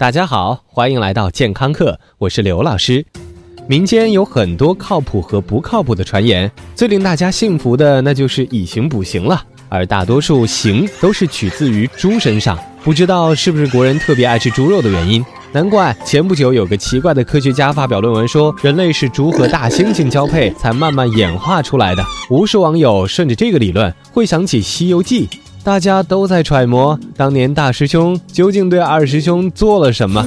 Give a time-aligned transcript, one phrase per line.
[0.00, 3.04] 大家好，欢迎来到健康课，我是刘老师。
[3.66, 9.44] 民间有很多靠谱和不靠谱的传言，最令大家信服的那就是以形补形了。
[9.68, 15.22] 而大多数形都是取自于猪身上，不知道是不是国人特别爱吃猪肉的原因？
[15.52, 22.02] 难怪前不久有个奇怪的科学家发表论文说，人类是猪和大猩猩交配才慢慢演化出来的。
[22.30, 25.26] 无数网友顺着这个理论，会想起《西游记》。
[25.62, 30.24] 大家都在揣摩当年大师兄究竟对二师兄做了什么。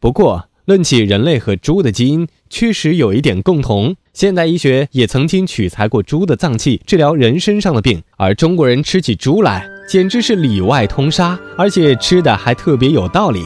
[0.00, 3.96] 不过，论起人类和猪的基因，确实有一点共同。
[4.12, 13.44] 现代医学也曾经取材过猪的脏器治疗人身上的病，而中国人吃起猪来简直是里外通杀，而且吃的还特别有道理。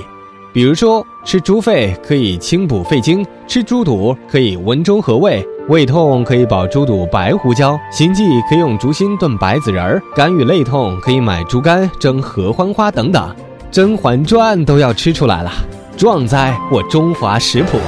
[0.52, 13.29] 比如说，吃猪肺可以清补肺经，吃猪肚可以温中和胃，胃痛可以保猪肚白胡椒，心悸可以用猪心炖白子仁儿，肝郁肋痛可以买猪肝蒸合欢花等等，
[13.70, 15.53] 《甄嬛传》都要吃出来了，
[15.97, 17.78] 壮哉我中华食谱！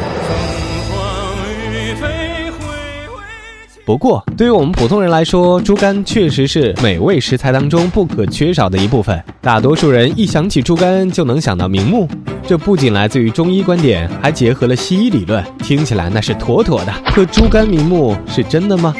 [3.87, 9.21] 不过，对于我们普通人来说，猪肝确实是美味食材当中不可缺少的一部分。
[9.41, 12.07] 大多数人一想起猪肝就能想到明目，
[12.51, 16.93] 这不仅来自于中医观点，还结合了西医理论，听起来那是妥妥的。
[17.07, 18.93] 可猪肝明目是真的吗？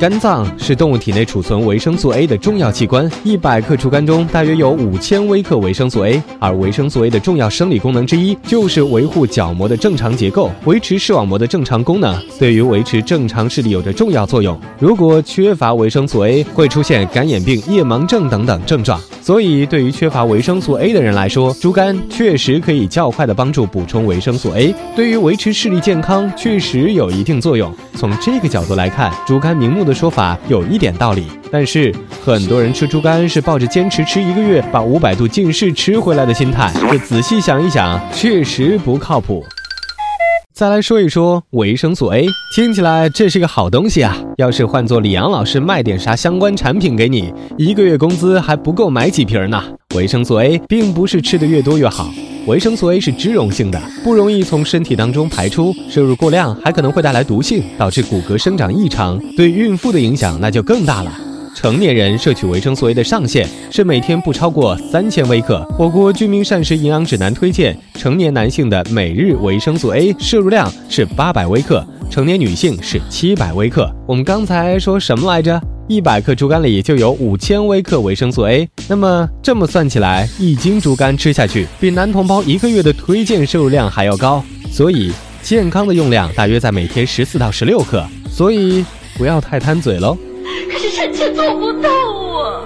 [0.00, 14.58] 肝脏是动物体内储存维生素 A 的重要器官，一百克猪肝中大约有五千微克维生素 A，而维生素 A 的重要生理功能之一就是维护角膜的正常结构，维持视网膜的正常功能，对于维持正常视力有着重要作用。
[14.80, 19.00] 如果缺乏维生素 A，会出现干眼病、夜盲症等等症状。
[19.22, 27.72] 所以，对于缺乏维生素 A 的人来说，猪肝确实可以较快的帮助补充维生素 A，对于维持视力健康确实有一定作用。
[27.94, 31.26] 从这个角度来看，猪肝明目的说法有一点道理。
[31.50, 39.44] 但是，很多人吃猪肝是抱着坚持吃一个月把五百度近视吃回来的心态，这仔细想一想，确实不靠谱。
[40.52, 44.16] 再来说一说维生素 A，听起来这是个好东西啊！
[44.36, 49.60] 要是换做李阳老师卖点啥相关产品给你，一个月工资还不够买几瓶呢。
[49.96, 52.08] 维生素 A 并不是吃的越多越好，
[52.46, 61.12] 维生素 A 是脂溶性的，不容易从身体当中排出，摄入过量还可能会带来毒性，导致骨骼生长异常，对孕妇的影响那就更大了。
[61.54, 65.66] 成年人摄取维生素 A 的上限是每天不超过三千微克。
[65.78, 73.90] 我国居民膳食营养指南推荐，成年男性的每日维生素 A 摄入量是八百微克，成年女性是七百微克。
[74.06, 75.58] 我们刚才说什么来着？
[75.86, 78.66] 一百克猪肝里就有五千微克维生素 A。
[78.88, 84.42] 那么这么算起来，一斤猪肝吃下去，比男同胞一个月的推荐摄入量还要高。
[84.72, 85.12] 所以
[85.42, 88.02] 健康的用量大约在每天十四到十六克。
[88.30, 88.82] 所以
[89.18, 90.16] 不要太贪嘴喽。
[90.72, 92.64] 可是臣妾做不到啊！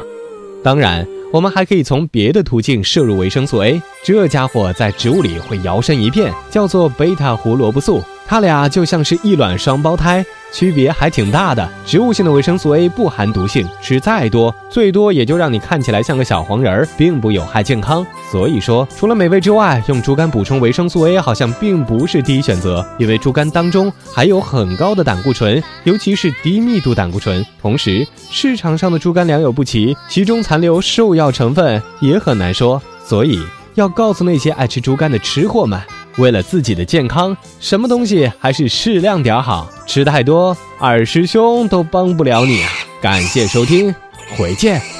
[0.62, 8.00] 当然，我们还可以从别的途径摄入维生素 A，这家伙在植物里会摇身一变，叫做贝塔胡萝卜素。
[8.26, 11.68] 它俩就像是一卵双胞胎，区别还挺大的。
[11.84, 18.06] 植物性的维生素 A 不含毒性，吃再多，最多也就让你看起来像个小黄人儿，并不有害健康。
[18.30, 27.44] 所以说，除了美味之外，用猪肝补充维生素 A 好像并不是第一选择，因为猪肝当中还有很高的胆固醇，尤其是低密度胆固醇。
[27.60, 32.80] 同时，市场上的猪肝良莠不齐，其中残留兽药成分也很难说。
[33.04, 33.38] 所以，
[33.74, 35.80] 要告诉那些爱吃猪肝的吃货们。
[36.18, 42.62] 为了自己的健康，什么东西还是适量点好，吃太多，二师兄都帮不了你！
[43.00, 43.94] 感谢收听，
[44.36, 44.97] 回见。